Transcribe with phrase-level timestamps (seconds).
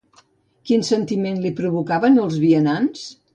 [0.69, 3.07] Quin sentiment li provocaven els vianants?